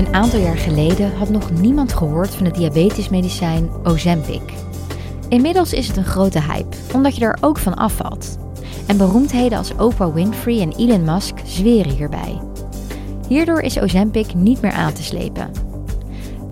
Een 0.00 0.14
aantal 0.14 0.40
jaar 0.40 0.56
geleden 0.56 1.16
had 1.16 1.28
nog 1.28 1.50
niemand 1.50 1.92
gehoord 1.92 2.34
van 2.34 2.46
het 2.46 2.54
diabetesmedicijn 2.54 3.70
Ozempic. 3.84 4.42
Inmiddels 5.28 5.72
is 5.72 5.88
het 5.88 5.96
een 5.96 6.04
grote 6.04 6.40
hype, 6.42 6.76
omdat 6.94 7.16
je 7.16 7.24
er 7.24 7.38
ook 7.40 7.58
van 7.58 7.74
afvalt. 7.74 8.38
En 8.86 8.96
beroemdheden 8.96 9.58
als 9.58 9.74
Oprah 9.76 10.14
Winfrey 10.14 10.60
en 10.60 10.72
Elon 10.76 11.04
Musk 11.04 11.38
zweren 11.44 11.92
hierbij. 11.92 12.40
Hierdoor 13.28 13.60
is 13.60 13.80
Ozempic 13.80 14.34
niet 14.34 14.60
meer 14.60 14.72
aan 14.72 14.92
te 14.92 15.02
slepen. 15.02 15.50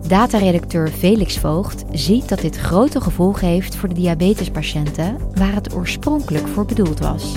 Dataredacteur 0.07 0.89
Felix 0.89 1.39
Voogd 1.39 1.85
ziet 1.93 2.29
dat 2.29 2.41
dit 2.41 2.57
grote 2.57 3.01
gevolgen 3.01 3.49
heeft 3.49 3.77
voor 3.77 3.89
de 3.89 3.95
diabetespatiënten 3.95 5.17
waar 5.35 5.55
het 5.55 5.75
oorspronkelijk 5.75 6.49
voor 6.49 6.65
bedoeld 6.65 6.99
was. 6.99 7.33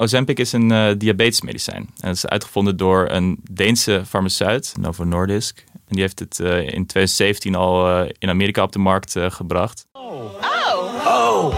Ozempic 0.00 0.38
is 0.38 0.52
een 0.52 0.70
uh, 0.70 0.90
diabetesmedicijn. 0.98 1.90
En 2.00 2.08
het 2.08 2.16
is 2.16 2.26
uitgevonden 2.26 2.76
door 2.76 3.08
een 3.10 3.38
Deense 3.50 4.02
farmaceut, 4.06 4.74
Novo 4.80 5.04
Nordisk. 5.04 5.64
En 5.72 5.94
die 5.94 6.00
heeft 6.00 6.18
het 6.18 6.38
uh, 6.38 6.56
in 6.56 6.86
2017 6.86 7.54
al 7.54 8.02
uh, 8.02 8.08
in 8.18 8.28
Amerika 8.28 8.62
op 8.62 8.72
de 8.72 8.78
markt 8.78 9.16
gebracht. 9.18 9.86
Oh. 9.92 10.24
Oh. 11.04 11.56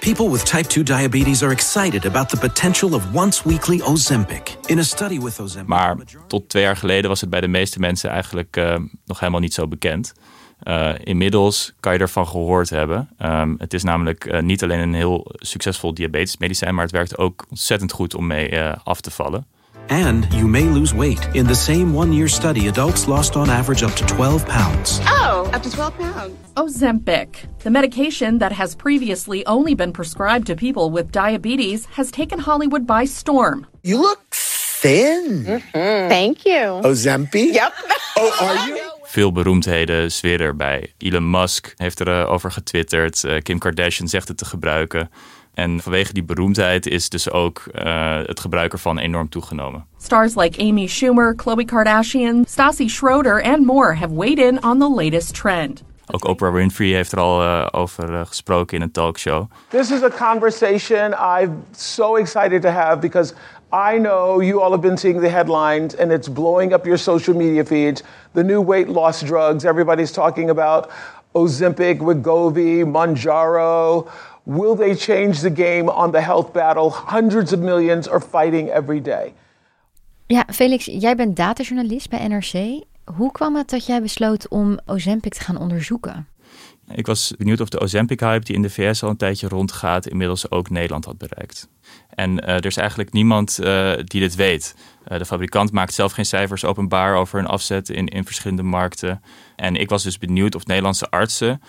People 0.00 0.30
with 0.30 0.46
type 0.46 0.66
2 0.66 0.84
diabetes 0.84 1.42
are 1.42 1.52
excited 1.52 2.06
about 2.06 2.28
the 2.28 2.36
potential 2.36 2.94
of 2.94 3.02
once 3.14 3.48
weekly 3.48 3.80
Ozempic. 3.80 4.56
In 4.66 4.78
a 4.78 4.82
study 4.82 5.20
with 5.20 5.40
Ozempic. 5.40 5.68
Maar 5.68 5.96
tot 6.26 6.48
twee 6.48 6.62
jaar 6.62 6.76
geleden 6.76 7.08
was 7.08 7.20
het 7.20 7.30
bij 7.30 7.40
de 7.40 7.48
meeste 7.48 7.78
mensen 7.78 8.10
eigenlijk 8.10 8.56
nog 9.04 9.20
helemaal 9.20 9.40
niet 9.40 9.54
zo 9.54 9.68
bekend. 9.68 10.12
Uh, 10.62 10.90
inmiddels 11.04 11.72
kan 11.80 11.92
je 11.92 11.98
ervan 11.98 12.26
gehoord 12.26 12.70
hebben. 12.70 13.08
Um, 13.22 13.54
het 13.58 13.74
is 13.74 13.82
namelijk 13.82 14.24
uh, 14.24 14.40
niet 14.40 14.62
alleen 14.62 14.78
een 14.78 14.94
heel 14.94 15.26
succesvol 15.32 15.94
diabetesmedicijn, 15.94 16.74
maar 16.74 16.84
het 16.84 16.92
werkt 16.92 17.18
ook 17.18 17.46
ontzettend 17.50 17.92
goed 17.92 18.14
om 18.14 18.26
mee 18.26 18.50
uh, 18.50 18.72
af 18.84 19.00
te 19.00 19.10
vallen. 19.10 19.46
And 19.88 20.26
you 20.34 20.46
may 20.46 20.64
lose 20.64 20.96
weight. 20.96 21.28
In 21.34 21.46
the 21.46 21.54
same 21.54 21.94
one-year 21.94 22.28
study, 22.28 22.68
adults 22.68 23.06
lost 23.06 23.36
on 23.36 23.48
average 23.48 23.84
up 23.84 23.92
to 23.92 24.04
12 24.04 24.44
pounds. 24.46 25.00
Oh, 25.06 25.50
up 25.54 25.62
to 25.62 25.70
12 25.70 25.96
pounds. 25.98 26.34
Ozempic, 26.54 27.46
the 27.62 27.70
medication 27.70 28.38
that 28.38 28.52
has 28.52 28.74
previously 28.74 29.46
only 29.46 29.74
been 29.74 29.92
prescribed 29.92 30.46
to 30.46 30.54
people 30.54 30.90
with 30.90 31.10
diabetes, 31.10 31.86
has 31.86 32.10
taken 32.10 32.38
Hollywood 32.38 32.86
by 32.86 33.06
storm. 33.06 33.66
You 33.82 34.00
look 34.00 34.20
thin. 34.30 35.44
Mm-hmm. 35.44 36.08
Thank 36.08 36.44
you. 36.44 36.82
Ozempic? 36.84 37.54
Yep. 37.54 37.72
Oh, 38.20 38.36
are 38.40 38.68
you? 38.68 38.97
Veel 39.08 39.32
beroemdheden 39.32 40.12
zweren 40.12 40.46
erbij. 40.46 40.92
Elon 40.98 41.30
Musk 41.30 41.74
heeft 41.76 42.00
erover 42.00 42.26
over 42.26 42.52
getwitterd. 42.52 43.22
Uh, 43.24 43.38
Kim 43.40 43.58
Kardashian 43.58 44.08
zegt 44.08 44.28
het 44.28 44.36
te 44.36 44.44
gebruiken. 44.44 45.10
En 45.54 45.80
vanwege 45.80 46.12
die 46.12 46.22
beroemdheid 46.22 46.86
is 46.86 47.08
dus 47.08 47.30
ook 47.30 47.64
uh, 47.74 48.16
het 48.16 48.40
gebruik 48.40 48.72
ervan 48.72 48.98
enorm 48.98 49.28
toegenomen. 49.28 49.86
Stars 49.98 50.34
like 50.34 50.62
Amy 50.62 50.86
Schumer, 50.86 51.34
Khloe 51.34 51.64
Kardashian, 51.64 52.44
Stassi 52.48 52.88
Schroeder 52.88 53.42
and 53.42 53.66
more 53.66 53.94
have 53.94 54.14
weighed 54.14 54.38
in 54.38 54.64
on 54.64 54.78
the 54.78 54.94
latest 54.94 55.34
trend. 55.34 55.82
Ook 56.10 56.24
Oprah 56.24 56.52
Winfrey 56.52 56.86
heeft 56.86 57.12
er 57.12 57.18
al 57.18 57.42
uh, 57.42 57.66
over 57.70 58.12
uh, 58.12 58.20
gesproken 58.24 58.76
in 58.76 58.82
een 58.82 58.90
talkshow. 58.90 59.50
This 59.68 59.90
is 59.90 60.02
a 60.02 60.08
conversation 60.08 61.12
I'm 61.12 61.64
so 61.72 62.16
excited 62.16 62.62
to 62.62 62.68
have 62.68 62.98
because 62.98 63.34
I 63.72 63.98
know 63.98 64.40
you 64.40 64.62
all 64.62 64.70
have 64.70 64.80
been 64.80 64.96
seeing 64.96 65.20
the 65.20 65.28
headlines 65.28 65.96
and 65.96 66.10
it's 66.10 66.28
blowing 66.28 66.72
up 66.72 66.84
your 66.84 66.98
social 66.98 67.36
media 67.36 67.64
feeds. 67.64 68.02
The 68.32 68.42
new 68.42 68.64
weight 68.64 68.88
loss 68.88 69.22
drugs, 69.22 69.64
everybody's 69.64 70.12
talking 70.12 70.50
about 70.50 70.90
Ozempic, 71.34 72.00
Wegovy, 72.00 72.84
Manjaro. 72.84 74.06
Will 74.44 74.74
they 74.74 74.94
change 74.94 75.40
the 75.40 75.50
game 75.50 75.90
on 75.90 76.12
the 76.12 76.20
health 76.20 76.52
battle 76.52 76.90
hundreds 76.90 77.52
of 77.52 77.60
millions 77.60 78.08
are 78.08 78.20
fighting 78.20 78.70
every 78.70 79.00
day? 79.00 79.34
Ja, 80.26 80.44
Felix, 80.52 80.84
jij 80.84 81.16
bent 81.16 81.36
datajournalist 81.36 82.10
bij 82.10 82.26
NRC. 82.26 82.84
Hoe 83.16 83.32
kwam 83.32 83.56
het 83.56 83.70
dat 83.70 83.86
jij 83.86 84.02
besloot 84.02 84.48
om 84.48 84.78
Ozempic 84.86 85.34
te 85.34 85.40
gaan 85.40 85.58
onderzoeken? 85.58 86.28
Ik 86.90 87.06
was 87.06 87.34
benieuwd 87.38 87.60
of 87.60 87.68
de 87.68 87.80
Ozempic-hype 87.80 88.44
die 88.44 88.54
in 88.54 88.62
de 88.62 88.70
VS 88.70 89.02
al 89.02 89.10
een 89.10 89.16
tijdje 89.16 89.48
rondgaat, 89.48 90.06
inmiddels 90.06 90.50
ook 90.50 90.70
Nederland 90.70 91.04
had 91.04 91.18
bereikt. 91.18 91.68
En 92.08 92.30
uh, 92.30 92.48
er 92.48 92.66
is 92.66 92.76
eigenlijk 92.76 93.12
niemand 93.12 93.58
uh, 93.60 93.92
die 93.94 94.20
dit 94.20 94.34
weet. 94.34 94.74
Uh, 95.08 95.18
de 95.18 95.24
fabrikant 95.24 95.72
maakt 95.72 95.94
zelf 95.94 96.12
geen 96.12 96.26
cijfers 96.26 96.64
openbaar 96.64 97.16
over 97.16 97.38
hun 97.38 97.48
afzet 97.48 97.88
in, 97.88 98.06
in 98.06 98.24
verschillende 98.24 98.62
markten. 98.62 99.22
En 99.56 99.76
ik 99.76 99.88
was 99.88 100.02
dus 100.02 100.18
benieuwd 100.18 100.54
of 100.54 100.66
Nederlandse 100.66 101.10
artsen 101.10 101.60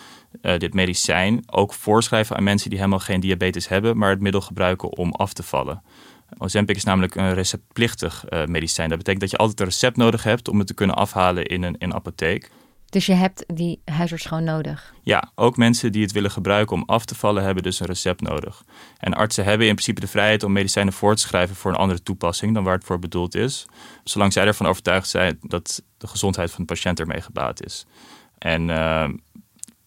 dit 0.58 0.74
medicijn 0.74 1.44
ook 1.46 1.74
voorschrijven 1.74 2.36
aan 2.36 2.44
mensen 2.44 2.70
die 2.70 2.78
helemaal 2.78 3.00
geen 3.00 3.20
diabetes 3.20 3.68
hebben, 3.68 3.98
maar 3.98 4.10
het 4.10 4.20
middel 4.20 4.42
gebruiken 4.42 4.98
om 4.98 5.12
af 5.12 5.34
te 5.34 5.44
vallen. 5.44 5.82
Ozempic 6.38 6.76
is 6.76 6.84
namelijk 6.84 7.16
een 7.16 7.34
receptplichtig 7.34 8.26
medicijn. 8.46 8.90
Dat 8.90 8.98
betekent 8.98 9.22
dat 9.22 9.32
je 9.32 9.38
altijd 9.38 9.60
een 9.60 9.66
recept 9.66 9.98
nodig 9.98 10.24
hebt 10.24 10.48
om 10.48 10.58
het 10.58 10.68
te 10.68 10.74
kunnen 10.74 10.96
afhalen 10.96 11.46
in 11.46 11.64
een, 11.64 11.76
in 11.78 11.90
een 11.90 11.94
apotheek. 11.94 12.50
Dus 12.90 13.06
je 13.06 13.14
hebt 13.14 13.44
die 13.48 13.82
huisarts 13.86 14.26
gewoon 14.26 14.44
nodig? 14.44 14.94
Ja, 15.04 15.32
ook 15.36 15.58
mensen 15.58 15.92
die 15.92 16.02
het 16.02 16.12
willen 16.12 16.32
gebruiken 16.32 16.76
om 16.76 16.84
af 16.86 17.06
te 17.06 17.16
vallen 17.16 17.44
hebben 17.44 17.64
dus 17.64 17.80
een 17.80 17.86
recept 17.86 18.22
nodig. 18.22 18.64
En 18.98 19.14
artsen 19.14 19.44
hebben 19.44 19.68
in 19.68 19.74
principe 19.74 20.02
de 20.02 20.08
vrijheid 20.08 20.44
om 20.44 20.52
medicijnen 20.52 20.94
voor 20.94 21.16
te 21.16 21.22
schrijven 21.22 21.56
voor 21.56 21.72
een 21.72 21.78
andere 21.78 22.04
toepassing 22.04 22.54
dan 22.54 22.64
waar 22.64 22.76
het 22.76 22.84
voor 22.84 23.00
bedoeld 23.00 23.36
is. 23.36 23.66
Zolang 24.04 24.34
zij 24.34 24.46
ervan 24.46 24.68
overtuigd 24.68 25.10
zijn 25.10 25.38
dat 25.42 25.84
de 25.98 26.08
gezondheid 26.08 26.52
van 26.52 26.60
de 26.66 26.74
patiënt 26.74 27.00
ermee 27.00 27.22
gebaat 27.22 27.66
is. 27.66 27.86
En 28.38 28.68
uh, 28.68 29.10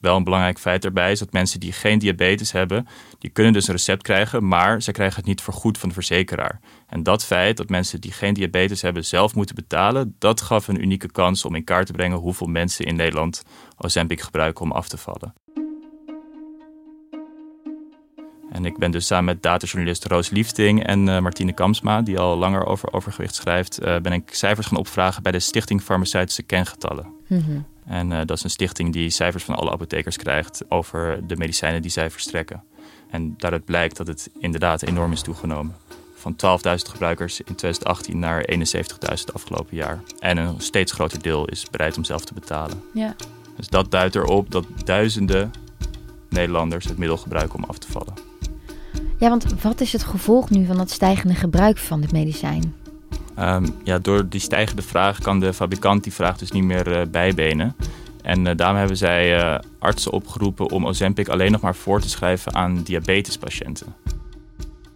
wel 0.02 0.16
een 0.16 0.24
belangrijk 0.24 0.58
feit 0.58 0.82
daarbij 0.82 1.12
is 1.12 1.18
dat 1.18 1.32
mensen 1.32 1.60
die 1.60 1.72
geen 1.72 1.98
diabetes 1.98 2.52
hebben, 2.52 2.86
die 3.18 3.30
kunnen 3.30 3.52
dus 3.52 3.66
een 3.66 3.74
recept 3.74 4.02
krijgen, 4.02 4.48
maar 4.48 4.82
ze 4.82 4.92
krijgen 4.92 5.16
het 5.16 5.26
niet 5.26 5.40
vergoed 5.40 5.78
van 5.78 5.88
de 5.88 5.94
verzekeraar. 5.94 6.60
En 6.86 7.02
dat 7.02 7.24
feit 7.24 7.56
dat 7.56 7.68
mensen 7.68 8.00
die 8.00 8.12
geen 8.12 8.34
diabetes 8.34 8.82
hebben 8.82 9.04
zelf 9.04 9.34
moeten 9.34 9.54
betalen, 9.54 10.15
dat 10.18 10.41
gaf 10.41 10.68
een 10.68 10.82
unieke 10.82 11.10
kans 11.12 11.44
om 11.44 11.54
in 11.54 11.65
kaart 11.65 11.86
te 11.86 11.92
brengen 11.92 12.18
hoeveel 12.18 12.47
mensen 12.47 12.84
in 12.84 12.97
Nederland 12.97 13.42
Ozempic 13.78 14.21
gebruiken 14.21 14.65
om 14.65 14.72
af 14.72 14.88
te 14.88 14.97
vallen. 14.97 15.34
En 18.53 18.65
ik 18.65 18.78
ben 18.78 18.91
dus 18.91 19.06
samen 19.06 19.24
met 19.24 19.42
datajournalist 19.42 20.04
Roos 20.04 20.30
Liefting 20.30 20.84
en 20.84 21.06
uh, 21.06 21.18
Martine 21.18 21.53
Kamsma, 21.53 22.03
die 22.03 22.18
al 22.18 22.36
langer 22.36 22.66
over 22.66 22.92
overgewicht 22.92 23.34
schrijft, 23.34 23.80
uh, 23.82 23.97
ben 23.98 24.12
ik 24.12 24.34
cijfers 24.34 24.66
gaan 24.66 24.78
opvragen 24.78 25.22
bij 25.22 25.32
de 25.32 25.41
Stichting 25.41 25.82
Farmaceutische 25.82 26.42
Kengetallen. 26.42 27.06
Mm-hmm. 27.27 27.66
En 27.86 28.10
uh, 28.10 28.18
dat 28.24 28.36
is 28.36 28.44
een 28.44 28.50
stichting 28.50 28.92
die 28.92 29.10
cijfers 29.10 29.44
van 29.44 29.54
alle 29.54 29.70
apothekers 29.70 30.16
krijgt 30.16 30.64
over 30.68 31.26
de 31.26 31.36
medicijnen 31.36 31.82
die 31.82 31.90
zij 31.90 32.10
verstrekken. 32.10 32.62
En 33.10 33.34
daaruit 33.38 33.64
blijkt 33.64 33.96
dat 33.96 34.06
het 34.06 34.30
inderdaad 34.38 34.82
enorm 34.82 35.12
is 35.12 35.22
toegenomen. 35.22 35.74
Van 36.14 36.32
12.000 36.32 36.74
gebruikers 36.90 37.40
in 37.40 37.54
2018 37.54 38.18
naar 38.18 38.48
71.000 38.52 38.64
afgelopen 39.32 39.76
jaar. 39.76 40.02
En 40.18 40.36
een 40.36 40.60
steeds 40.60 40.92
groter 40.92 41.22
deel 41.22 41.44
is 41.44 41.70
bereid 41.70 41.96
om 41.96 42.04
zelf 42.04 42.24
te 42.24 42.34
betalen. 42.34 42.82
Ja. 42.94 43.14
Dus 43.56 43.68
dat 43.68 43.90
duidt 43.90 44.14
erop 44.14 44.50
dat 44.50 44.66
duizenden 44.84 45.50
Nederlanders 46.28 46.84
het 46.84 46.98
middel 46.98 47.16
gebruiken 47.16 47.58
om 47.58 47.64
af 47.64 47.78
te 47.78 47.90
vallen. 47.90 48.14
Ja, 49.18 49.28
want 49.28 49.62
wat 49.62 49.80
is 49.80 49.92
het 49.92 50.04
gevolg 50.04 50.50
nu 50.50 50.66
van 50.66 50.76
dat 50.76 50.90
stijgende 50.90 51.34
gebruik 51.34 51.78
van 51.78 52.00
dit 52.00 52.12
medicijn? 52.12 52.74
Um, 53.38 53.64
ja, 53.84 53.98
door 53.98 54.28
die 54.28 54.40
stijgende 54.40 54.82
vraag 54.82 55.18
kan 55.18 55.40
de 55.40 55.52
fabrikant 55.52 56.02
die 56.04 56.12
vraag 56.12 56.38
dus 56.38 56.50
niet 56.50 56.64
meer 56.64 56.88
uh, 56.88 57.02
bijbenen. 57.10 57.76
En 58.22 58.46
uh, 58.46 58.52
daarom 58.56 58.76
hebben 58.76 58.96
zij 58.96 59.38
uh, 59.38 59.58
artsen 59.78 60.12
opgeroepen 60.12 60.70
om 60.70 60.86
Ozempic 60.86 61.28
alleen 61.28 61.52
nog 61.52 61.60
maar 61.60 61.74
voor 61.74 62.00
te 62.00 62.08
schrijven 62.08 62.54
aan 62.54 62.82
diabetespatiënten. 62.82 63.94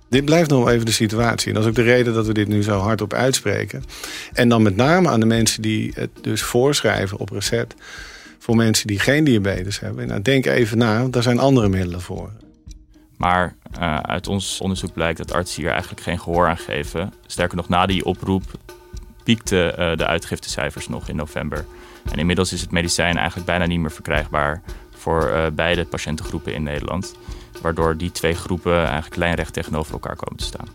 Dit 0.08 0.24
blijft 0.24 0.50
nog 0.50 0.68
even 0.68 0.86
de 0.86 0.92
situatie. 0.92 1.48
En 1.48 1.54
dat 1.54 1.62
is 1.62 1.68
ook 1.68 1.74
de 1.74 1.82
reden 1.82 2.14
dat 2.14 2.26
we 2.26 2.32
dit 2.32 2.48
nu 2.48 2.62
zo 2.62 2.78
hardop 2.78 3.12
uitspreken. 3.12 3.82
En 4.32 4.48
dan 4.48 4.62
met 4.62 4.76
name 4.76 5.08
aan 5.08 5.20
de 5.20 5.26
mensen 5.26 5.62
die 5.62 5.92
het 5.94 6.10
dus 6.20 6.42
voorschrijven 6.42 7.18
op 7.18 7.30
recept... 7.30 7.74
voor 8.38 8.56
mensen 8.56 8.86
die 8.86 8.98
geen 8.98 9.24
diabetes 9.24 9.80
hebben. 9.80 10.06
Nou, 10.06 10.22
denk 10.22 10.46
even 10.46 10.78
na, 10.78 11.08
daar 11.08 11.22
zijn 11.22 11.38
andere 11.38 11.68
middelen 11.68 12.00
voor. 12.00 12.30
Maar 13.16 13.56
uh, 13.78 13.98
uit 13.98 14.28
ons 14.28 14.60
onderzoek 14.60 14.92
blijkt 14.92 15.18
dat 15.18 15.32
artsen 15.32 15.62
hier 15.62 15.70
eigenlijk 15.70 16.02
geen 16.02 16.20
gehoor 16.20 16.48
aan 16.48 16.58
geven. 16.58 17.12
Sterker 17.26 17.56
nog, 17.56 17.68
na 17.68 17.86
die 17.86 18.04
oproep 18.04 18.42
piekten 19.24 19.80
uh, 19.80 19.96
de 19.96 20.06
uitgiftecijfers 20.06 20.88
nog 20.88 21.08
in 21.08 21.16
november. 21.16 21.66
En 22.12 22.18
inmiddels 22.18 22.52
is 22.52 22.60
het 22.60 22.70
medicijn 22.70 23.16
eigenlijk 23.16 23.46
bijna 23.46 23.66
niet 23.66 23.80
meer 23.80 23.90
verkrijgbaar 23.90 24.62
voor 24.90 25.30
uh, 25.30 25.46
beide 25.52 25.84
patiëntengroepen 25.84 26.54
in 26.54 26.62
Nederland. 26.62 27.14
Waardoor 27.62 27.96
die 27.96 28.12
twee 28.12 28.34
groepen 28.34 28.84
eigenlijk 28.84 29.16
lijnrecht 29.16 29.52
tegenover 29.52 29.92
elkaar 29.92 30.16
komen 30.16 30.36
te 30.36 30.44
staan. 30.44 30.68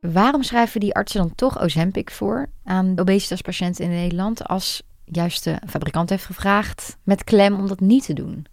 Waarom 0.00 0.42
schrijven 0.42 0.80
die 0.80 0.94
artsen 0.94 1.20
dan 1.20 1.34
toch 1.34 1.60
Ozempic 1.60 2.10
voor 2.10 2.46
aan 2.64 2.98
obesitaspatiënten 2.98 3.84
in 3.84 3.90
Nederland 3.90 4.44
als 4.44 4.82
juist 5.04 5.44
de 5.44 5.58
fabrikant 5.66 6.10
heeft 6.10 6.24
gevraagd 6.24 6.96
met 7.02 7.24
klem 7.24 7.54
om 7.54 7.68
dat 7.68 7.80
niet 7.80 8.04
te 8.04 8.12
doen? 8.12 8.46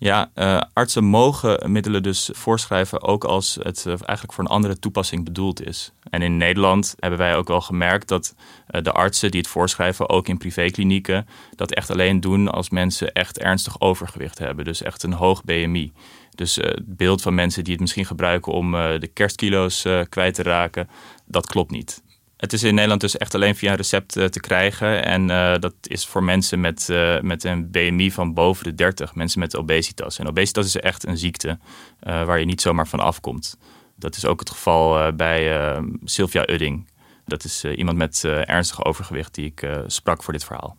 Ja, 0.00 0.30
uh, 0.34 0.60
artsen 0.72 1.04
mogen 1.04 1.72
middelen 1.72 2.02
dus 2.02 2.30
voorschrijven 2.32 3.02
ook 3.02 3.24
als 3.24 3.58
het 3.62 3.84
uh, 3.86 3.92
eigenlijk 3.92 4.32
voor 4.32 4.44
een 4.44 4.50
andere 4.50 4.78
toepassing 4.78 5.24
bedoeld 5.24 5.66
is. 5.66 5.92
En 6.10 6.22
in 6.22 6.36
Nederland 6.36 6.94
hebben 6.98 7.18
wij 7.18 7.36
ook 7.36 7.48
wel 7.48 7.60
gemerkt 7.60 8.08
dat 8.08 8.34
uh, 8.70 8.82
de 8.82 8.92
artsen 8.92 9.30
die 9.30 9.40
het 9.40 9.48
voorschrijven, 9.48 10.08
ook 10.08 10.28
in 10.28 10.38
privéklinieken, 10.38 11.26
dat 11.54 11.72
echt 11.72 11.90
alleen 11.90 12.20
doen 12.20 12.48
als 12.48 12.70
mensen 12.70 13.12
echt 13.12 13.38
ernstig 13.38 13.80
overgewicht 13.80 14.38
hebben. 14.38 14.64
Dus 14.64 14.82
echt 14.82 15.02
een 15.02 15.12
hoog 15.12 15.44
BMI. 15.44 15.92
Dus 16.34 16.56
het 16.56 16.96
beeld 16.96 17.22
van 17.22 17.34
mensen 17.34 17.64
die 17.64 17.72
het 17.72 17.80
misschien 17.80 18.06
gebruiken 18.06 18.52
om 18.52 18.70
de 18.72 19.10
kerstkilo's 19.12 19.86
kwijt 20.08 20.34
te 20.34 20.42
raken, 20.42 20.88
dat 21.26 21.46
klopt 21.46 21.70
niet. 21.70 22.02
Het 22.38 22.52
is 22.52 22.62
in 22.62 22.74
Nederland 22.74 23.00
dus 23.00 23.16
echt 23.16 23.34
alleen 23.34 23.56
via 23.56 23.70
een 23.70 23.76
recept 23.76 24.16
uh, 24.16 24.24
te 24.24 24.40
krijgen. 24.40 25.04
En 25.04 25.30
uh, 25.30 25.54
dat 25.58 25.74
is 25.82 26.06
voor 26.06 26.22
mensen 26.22 26.60
met, 26.60 26.88
uh, 26.90 27.20
met 27.20 27.44
een 27.44 27.70
BMI 27.70 28.10
van 28.12 28.34
boven 28.34 28.64
de 28.64 28.74
30, 28.74 29.14
mensen 29.14 29.40
met 29.40 29.56
obesitas. 29.56 30.18
En 30.18 30.28
obesitas 30.28 30.66
is 30.66 30.76
echt 30.76 31.06
een 31.06 31.18
ziekte 31.18 31.58
waar 32.00 32.38
je 32.38 32.44
niet 32.44 32.60
zomaar 32.60 32.86
van 32.86 33.00
afkomt. 33.00 33.56
Dat 33.96 34.16
is 34.16 34.26
ook 34.26 34.40
het 34.40 34.50
geval 34.50 35.12
bij 35.12 35.74
Sylvia 36.04 36.48
Udding. 36.50 36.86
Dat 37.26 37.44
is 37.44 37.64
iemand 37.64 37.96
met 37.96 38.24
ernstig 38.24 38.84
overgewicht 38.84 39.34
die 39.34 39.46
ik 39.46 39.68
sprak 39.86 40.22
voor 40.22 40.32
dit 40.32 40.44
verhaal. 40.44 40.76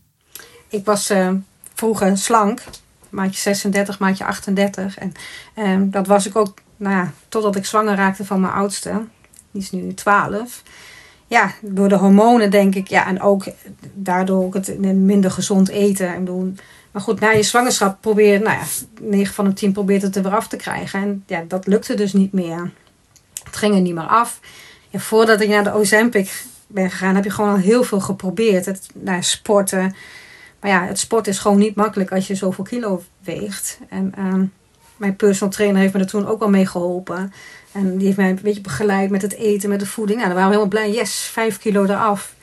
Ik 0.67 0.85
was 0.85 1.11
vroeger 1.73 2.17
slank, 2.17 2.63
maatje 3.09 3.39
36, 3.39 3.99
maatje 3.99 4.25
38. 4.25 4.97
En 4.97 5.13
ehm, 5.53 5.89
dat 5.89 6.07
was 6.07 6.25
ik 6.25 6.35
ook, 6.35 6.57
nou 6.77 6.95
ja, 6.95 7.13
totdat 7.27 7.55
ik 7.55 7.65
zwanger 7.65 7.95
raakte 7.95 8.25
van 8.25 8.39
mijn 8.39 8.53
oudste. 8.53 9.03
Die 9.51 9.61
is 9.61 9.71
nu 9.71 9.93
12 9.93 10.63
ja, 11.29 11.53
door 11.61 11.89
de 11.89 11.95
hormonen 11.95 12.51
denk 12.51 12.75
ik. 12.75 12.87
Ja, 12.87 13.07
en 13.07 13.21
ook 13.21 13.45
daardoor 13.93 14.43
ook 14.43 14.53
het 14.53 14.79
minder 14.79 15.31
gezond 15.31 15.69
eten. 15.69 16.13
en 16.13 16.25
doen. 16.25 16.59
maar 16.91 17.01
goed, 17.01 17.19
na 17.19 17.29
je 17.29 17.43
zwangerschap 17.43 18.01
probeer 18.01 18.41
nou 18.41 18.57
ja, 18.57 18.63
9 19.01 19.33
van 19.33 19.45
de 19.45 19.53
10 19.53 19.71
probeert 19.71 20.01
het 20.01 20.15
er 20.15 20.23
weer 20.23 20.35
af 20.35 20.47
te 20.47 20.55
krijgen. 20.55 21.01
En 21.01 21.23
ja, 21.27 21.43
dat 21.47 21.67
lukte 21.67 21.93
dus 21.93 22.13
niet 22.13 22.33
meer. 22.33 22.71
Het 23.43 23.55
ging 23.55 23.75
er 23.75 23.81
niet 23.81 23.93
meer 23.93 24.07
af. 24.07 24.39
Ja, 24.89 24.99
voordat 24.99 25.41
ik 25.41 25.49
naar 25.49 25.63
de 25.63 25.73
Ozempic 25.73 26.43
ben 26.67 26.89
gegaan, 26.89 27.15
heb 27.15 27.23
je 27.23 27.29
gewoon 27.29 27.51
al 27.51 27.57
heel 27.57 27.83
veel 27.83 27.99
geprobeerd. 27.99 28.65
Het, 28.65 28.87
nou, 28.93 29.23
sporten. 29.23 29.95
Maar 30.59 30.71
ja, 30.71 30.85
het 30.85 30.99
sport 30.99 31.27
is 31.27 31.39
gewoon 31.39 31.57
niet 31.57 31.75
makkelijk 31.75 32.11
als 32.11 32.27
je 32.27 32.35
zoveel 32.35 32.63
kilo 32.63 33.03
weegt. 33.23 33.79
En 33.89 34.13
uh, 34.17 34.43
mijn 34.99 35.15
personal 35.15 35.53
trainer 35.53 35.81
heeft 35.81 35.93
me 35.93 35.99
er 35.99 36.07
toen 36.07 36.27
ook 36.27 36.39
wel 36.39 36.49
mee 36.49 36.65
geholpen. 36.65 37.33
En 37.71 37.97
die 37.97 38.05
heeft 38.05 38.17
mij 38.17 38.29
een 38.29 38.39
beetje 38.41 38.61
begeleid 38.61 39.09
met 39.09 39.21
het 39.21 39.33
eten, 39.33 39.69
met 39.69 39.79
de 39.79 39.85
voeding. 39.85 40.17
Nou, 40.17 40.29
dan 40.29 40.37
waren 40.37 40.51
we 40.51 40.57
helemaal 40.57 40.81
blij. 40.81 40.99
Yes, 40.99 41.19
vijf 41.19 41.59
kilo 41.59 41.83
eraf. 41.83 42.35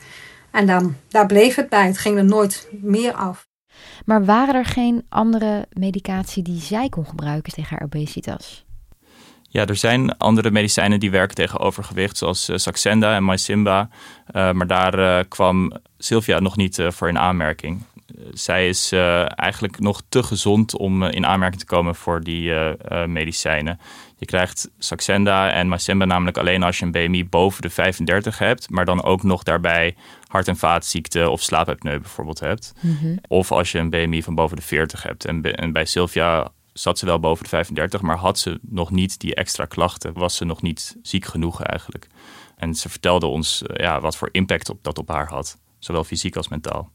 En 0.51 0.67
dan, 0.67 0.95
daar 1.07 1.25
bleef 1.25 1.55
het 1.55 1.69
bij. 1.69 1.85
Het 1.85 1.97
ging 1.97 2.17
er 2.17 2.25
nooit 2.25 2.67
meer 2.81 3.13
af. 3.13 3.47
Maar 4.05 4.25
waren 4.25 4.55
er 4.55 4.65
geen 4.65 5.05
andere 5.09 5.65
medicatie 5.69 6.43
die 6.43 6.59
zij 6.59 6.89
kon 6.89 7.05
gebruiken 7.05 7.53
tegen 7.53 7.69
haar 7.69 7.83
obesitas? 7.85 8.65
Ja, 9.49 9.65
er 9.65 9.75
zijn 9.75 10.17
andere 10.17 10.51
medicijnen 10.51 10.99
die 10.99 11.11
werken 11.11 11.35
tegen 11.35 11.59
overgewicht, 11.59 12.17
zoals 12.17 12.49
uh, 12.49 12.57
Saxenda 12.57 13.15
en 13.15 13.25
Mysimba. 13.25 13.89
Uh, 14.31 14.51
maar 14.51 14.67
daar 14.67 14.99
uh, 14.99 15.19
kwam 15.27 15.71
Sylvia 15.97 16.39
nog 16.39 16.57
niet 16.57 16.81
voor 16.87 17.09
in 17.09 17.19
aanmerking. 17.19 17.83
Zij 18.31 18.69
is 18.69 18.91
eigenlijk 19.27 19.79
nog 19.79 20.01
te 20.09 20.23
gezond 20.23 20.77
om 20.77 21.03
in 21.03 21.25
aanmerking 21.25 21.59
te 21.61 21.67
komen 21.67 21.95
voor 21.95 22.23
die 22.23 22.53
medicijnen. 23.07 23.79
Je 24.17 24.25
krijgt 24.25 24.69
Saxenda 24.77 25.51
en 25.51 25.69
Mysemba 25.69 26.05
namelijk 26.05 26.37
alleen 26.37 26.63
als 26.63 26.79
je 26.79 26.85
een 26.85 26.91
BMI 26.91 27.25
boven 27.25 27.61
de 27.61 27.69
35 27.69 28.37
hebt, 28.37 28.69
maar 28.69 28.85
dan 28.85 29.03
ook 29.03 29.23
nog 29.23 29.43
daarbij 29.43 29.95
hart- 30.27 30.47
en 30.47 30.57
vaatziekten 30.57 31.31
of 31.31 31.41
slaapapneu 31.41 31.99
bijvoorbeeld 31.99 32.39
hebt. 32.39 32.73
Mm-hmm. 32.81 33.19
Of 33.27 33.51
als 33.51 33.71
je 33.71 33.79
een 33.79 33.89
BMI 33.89 34.23
van 34.23 34.35
boven 34.35 34.57
de 34.57 34.61
40 34.61 35.03
hebt. 35.03 35.25
En, 35.25 35.41
en 35.41 35.71
bij 35.71 35.85
Sylvia 35.85 36.51
zat 36.73 36.99
ze 36.99 37.05
wel 37.05 37.19
boven 37.19 37.43
de 37.43 37.49
35, 37.49 38.01
maar 38.01 38.17
had 38.17 38.39
ze 38.39 38.59
nog 38.61 38.91
niet 38.91 39.19
die 39.19 39.35
extra 39.35 39.65
klachten. 39.65 40.13
Was 40.13 40.35
ze 40.35 40.45
nog 40.45 40.61
niet 40.61 40.97
ziek 41.01 41.25
genoeg 41.25 41.61
eigenlijk. 41.61 42.07
En 42.55 42.75
ze 42.75 42.89
vertelde 42.89 43.25
ons 43.25 43.63
ja, 43.73 43.99
wat 43.99 44.17
voor 44.17 44.29
impact 44.31 44.69
op, 44.69 44.83
dat 44.83 44.97
op 44.97 45.07
haar 45.07 45.27
had, 45.27 45.57
zowel 45.79 46.03
fysiek 46.03 46.35
als 46.35 46.47
mentaal. 46.47 46.91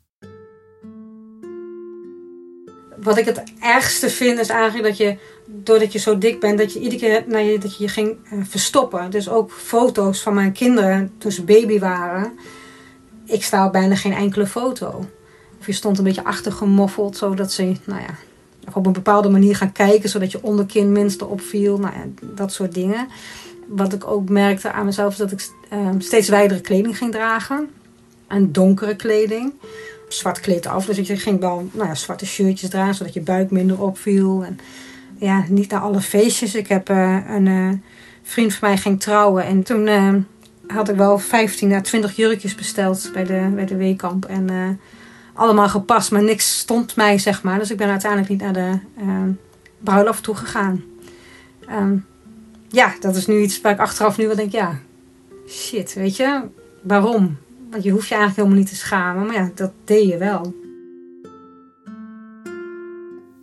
Wat 3.02 3.18
ik 3.18 3.24
het 3.24 3.42
ergste 3.60 4.10
vind 4.10 4.38
is 4.38 4.48
eigenlijk 4.48 4.88
dat 4.88 4.96
je, 4.96 5.16
doordat 5.46 5.92
je 5.92 5.98
zo 5.98 6.18
dik 6.18 6.40
bent, 6.40 6.58
dat 6.58 6.72
je 6.72 6.80
iedere 6.80 7.00
keer 7.00 7.40
je, 7.44 7.58
dat 7.58 7.76
je 7.76 7.82
je 7.82 7.88
ging 7.88 8.16
uh, 8.32 8.40
verstoppen. 8.44 9.10
Dus 9.10 9.28
ook 9.28 9.50
foto's 9.50 10.22
van 10.22 10.34
mijn 10.34 10.52
kinderen 10.52 11.12
toen 11.18 11.32
ze 11.32 11.44
baby 11.44 11.78
waren. 11.78 12.38
Ik 13.26 13.44
sta 13.44 13.66
op 13.66 13.72
bijna 13.72 13.94
geen 13.94 14.12
enkele 14.12 14.46
foto. 14.46 15.06
Of 15.60 15.66
je 15.66 15.72
stond 15.72 15.98
een 15.98 16.04
beetje 16.04 16.24
achtergemoffeld, 16.24 17.16
zodat 17.16 17.52
ze, 17.52 17.62
nou 17.84 18.00
ja, 18.00 18.14
op 18.74 18.86
een 18.86 18.92
bepaalde 18.92 19.28
manier 19.28 19.56
gaan 19.56 19.72
kijken, 19.72 20.08
zodat 20.08 20.32
je 20.32 20.42
onderkin 20.42 20.92
minste 20.92 21.26
opviel. 21.26 21.78
Nou 21.78 21.94
ja, 21.94 22.04
dat 22.20 22.52
soort 22.52 22.74
dingen. 22.74 23.08
Wat 23.66 23.92
ik 23.92 24.06
ook 24.06 24.28
merkte 24.28 24.72
aan 24.72 24.84
mezelf 24.84 25.12
is 25.12 25.18
dat 25.18 25.32
ik 25.32 25.48
uh, 25.72 25.88
steeds 25.98 26.28
wijdere 26.28 26.60
kleding 26.60 26.96
ging 26.98 27.12
dragen. 27.12 27.68
En 28.26 28.52
donkere 28.52 28.96
kleding. 28.96 29.52
Zwart 30.12 30.40
kleed 30.40 30.66
af, 30.66 30.86
dus 30.86 30.98
ik 30.98 31.20
ging 31.20 31.40
wel 31.40 31.68
nou 31.72 31.88
ja, 31.88 31.94
zwarte 31.94 32.26
shirtjes 32.26 32.70
dragen, 32.70 32.94
zodat 32.94 33.14
je 33.14 33.20
buik 33.20 33.50
minder 33.50 33.80
opviel. 33.82 34.44
En 34.44 34.58
ja, 35.16 35.44
niet 35.48 35.70
naar 35.70 35.80
alle 35.80 36.00
feestjes. 36.00 36.54
Ik 36.54 36.68
heb 36.68 36.90
uh, 36.90 37.18
een 37.28 37.46
uh, 37.46 37.72
vriend 38.22 38.54
van 38.54 38.68
mij 38.68 38.78
ging 38.78 39.00
trouwen 39.00 39.44
en 39.44 39.62
toen 39.62 39.86
uh, 39.86 40.14
had 40.66 40.88
ik 40.88 40.96
wel 40.96 41.18
15 41.18 41.72
à 41.72 41.80
20 41.80 42.16
jurkjes 42.16 42.54
besteld 42.54 43.10
bij 43.12 43.24
de, 43.24 43.50
bij 43.54 43.66
de 43.66 43.76
weekamp. 43.76 44.24
En 44.24 44.80
allemaal 45.34 45.68
gepast, 45.68 46.10
maar 46.10 46.22
niks 46.22 46.58
stond 46.58 46.96
mij, 46.96 47.18
zeg 47.18 47.42
maar. 47.42 47.58
Dus 47.58 47.70
ik 47.70 47.76
ben 47.76 47.88
uiteindelijk 47.88 48.30
niet 48.30 48.40
naar 48.40 48.52
de 48.52 48.78
bruiloft 49.78 50.22
toe 50.22 50.34
gegaan. 50.34 50.82
Um, 51.70 52.06
ja, 52.68 52.94
dat 53.00 53.16
is 53.16 53.26
nu 53.26 53.40
iets 53.40 53.60
waar 53.60 53.72
ik 53.72 53.78
achteraf 53.78 54.18
nu 54.18 54.26
wel 54.26 54.36
denk, 54.36 54.52
ja, 54.52 54.78
shit, 55.48 55.94
weet 55.94 56.16
je, 56.16 56.40
waarom? 56.82 57.38
Want 57.72 57.84
je 57.84 57.90
hoeft 57.90 58.08
je 58.08 58.14
eigenlijk 58.14 58.36
helemaal 58.36 58.64
niet 58.64 58.78
te 58.78 58.86
schamen, 58.86 59.26
maar 59.26 59.34
ja, 59.34 59.50
dat 59.54 59.72
deed 59.84 60.08
je 60.08 60.16
wel. 60.16 60.54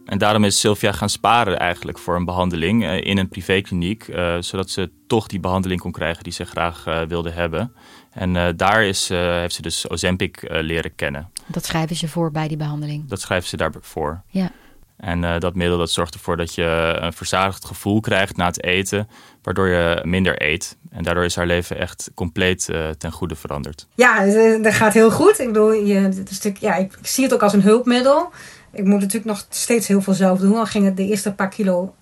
En 0.05 0.17
daarom 0.17 0.43
is 0.43 0.59
Sylvia 0.59 0.91
gaan 0.91 1.09
sparen 1.09 1.59
eigenlijk 1.59 1.97
voor 1.97 2.15
een 2.15 2.25
behandeling 2.25 2.83
uh, 2.83 3.05
in 3.05 3.17
een 3.17 3.29
privékliniek, 3.29 4.07
uh, 4.07 4.35
zodat 4.39 4.69
ze 4.69 4.91
toch 5.07 5.27
die 5.27 5.39
behandeling 5.39 5.81
kon 5.81 5.91
krijgen 5.91 6.23
die 6.23 6.33
ze 6.33 6.45
graag 6.45 6.87
uh, 6.87 7.01
wilde 7.01 7.29
hebben. 7.29 7.73
En 8.09 8.57
daar 8.57 8.83
is, 8.83 9.09
heeft 9.09 9.55
ze 9.55 9.61
dus 9.61 9.89
Ozempic 9.89 10.47
leren 10.49 10.95
kennen. 10.95 11.31
Dat 11.45 11.65
schrijven 11.65 11.95
ze 11.95 12.07
voor 12.07 12.31
bij 12.31 12.47
die 12.47 12.57
behandeling? 12.57 13.07
Dat 13.07 13.21
schrijven 13.21 13.49
ze 13.49 13.57
daarvoor. 13.57 14.21
Ja. 14.27 14.51
En 14.99 15.23
uh, 15.23 15.39
dat 15.39 15.55
middel 15.55 15.77
dat 15.77 15.91
zorgt 15.91 16.13
ervoor 16.13 16.37
dat 16.37 16.55
je 16.55 16.97
een 16.99 17.13
verzadigd 17.13 17.65
gevoel 17.65 17.99
krijgt 17.99 18.37
na 18.37 18.45
het 18.45 18.63
eten, 18.63 19.07
waardoor 19.43 19.67
je 19.67 20.01
minder 20.03 20.41
eet. 20.41 20.77
En 20.91 21.03
daardoor 21.03 21.23
is 21.23 21.35
haar 21.35 21.45
leven 21.45 21.77
echt 21.77 22.11
compleet 22.13 22.67
uh, 22.71 22.89
ten 22.89 23.11
goede 23.11 23.35
veranderd. 23.35 23.87
Ja, 23.95 24.25
dat 24.61 24.73
gaat 24.73 24.93
heel 24.93 25.11
goed. 25.11 25.39
Ik 25.39 25.47
bedoel, 25.47 25.71
je, 25.71 26.23
ja, 26.59 26.75
ik, 26.75 26.97
zie 27.01 27.23
het 27.23 27.33
ook 27.33 27.43
als 27.43 27.53
een 27.53 27.61
hulpmiddel. 27.61 28.29
Ik 28.71 28.83
moet 28.83 28.99
natuurlijk 28.99 29.25
nog 29.25 29.45
steeds 29.49 29.87
heel 29.87 30.01
veel 30.01 30.13
zelf 30.13 30.39
doen. 30.39 30.53
Dan 30.53 30.67
ging 30.67 30.85
het 30.85 30.97
de 30.97 31.07
eerste 31.07 31.33
paar 31.33 31.49
kilo 31.49 31.93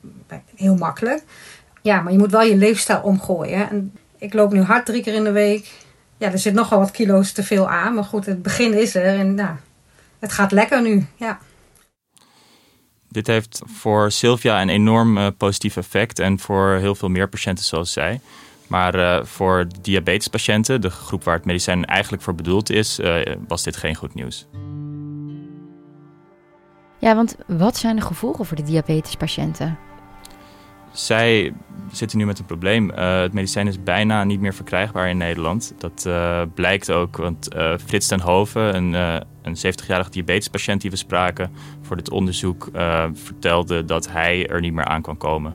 heel 0.56 0.76
makkelijk. 0.76 1.24
Ja, 1.82 2.02
maar 2.02 2.12
je 2.12 2.18
moet 2.18 2.32
wel 2.32 2.42
je 2.42 2.56
leefstijl 2.56 3.02
omgooien. 3.02 3.70
En 3.70 3.94
ik 4.18 4.34
loop 4.34 4.52
nu 4.52 4.62
hard 4.62 4.86
drie 4.86 5.04
keer 5.04 5.14
in 5.14 5.24
de 5.24 5.32
week. 5.32 5.72
Ja, 6.18 6.32
er 6.32 6.40
zit 6.40 6.54
nog 6.54 6.70
wel 6.70 6.80
wat 6.80 6.92
kilo's 6.92 7.32
te 7.32 7.44
veel 7.44 7.70
aan. 7.70 7.94
Maar 7.94 8.04
goed, 8.04 8.26
het 8.26 8.42
begin 8.42 8.74
is 8.74 8.96
er. 8.96 9.20
En 9.20 9.36
nou, 9.36 9.56
het 10.20 10.32
gaat 10.32 10.52
lekker 10.52 10.82
nu, 10.82 11.06
ja. 11.16 11.40
Dit 13.18 13.28
heeft 13.28 13.62
voor 13.66 14.12
Sylvia 14.12 14.62
een 14.62 14.70
enorm 14.70 15.18
uh, 15.18 15.28
positief 15.38 15.78
effect 15.78 16.20
en 16.20 16.40
voor 16.40 16.74
heel 16.74 16.96
veel 16.96 17.10
meer 17.10 17.30
patiënten 17.30 17.66
zoals 17.66 17.92
zij. 17.92 18.20
Maar 18.68 18.96
uh, 18.96 19.24
voor 19.24 19.68
diabetespatiënten, 19.82 20.82
de 20.82 20.90
groep 20.90 21.24
waar 21.24 21.36
het 21.36 21.46
medicijn 21.46 21.86
eigenlijk 21.86 22.24
voor 22.24 22.36
bedoeld 22.36 22.70
is, 22.70 23.00
uh, 23.00 23.16
was 23.48 23.64
dit 23.64 23.78
geen 23.78 23.96
goed 23.96 24.14
nieuws. 24.14 24.48
Ja, 26.98 27.16
want 27.16 27.36
wat 27.48 27.78
zijn 27.78 27.96
de 27.96 28.02
gevolgen 28.02 28.46
voor 28.46 28.58
de 28.58 28.64
diabetespatiënten? 28.64 29.78
Zij 30.92 31.54
zitten 31.92 32.18
nu 32.18 32.26
met 32.26 32.40
een 32.40 32.46
probleem. 32.46 32.92
Uh, 32.92 33.22
het 33.22 33.34
medicijn 33.34 33.68
is 33.68 33.84
bijna 33.84 34.24
niet 34.24 34.40
meer 34.40 34.54
verkrijgbaar 34.54 35.10
in 35.10 35.18
Nederland. 35.18 35.74
Dat 35.78 36.04
uh, 36.08 36.42
blijkt 36.54 36.92
ook, 36.92 37.18
want 37.18 37.56
uh, 37.56 37.74
Frits 37.86 38.08
ten 38.08 38.22
Hoven, 38.22 38.76
een, 38.76 38.94
een 39.42 39.58
70-jarige 39.58 40.10
diabetespatiënt 40.10 40.82
die 40.82 40.90
we 40.90 40.96
spraken 40.96 41.52
voor 41.82 41.98
dit 41.98 42.10
onderzoek, 42.10 42.70
vertelde 43.14 43.86
dat 43.86 44.10
hij 44.10 44.48
er 44.48 44.62
niet 44.62 44.74
meer 44.74 44.86
aan 44.86 45.02
kan 45.02 45.18
komen. 45.18 45.54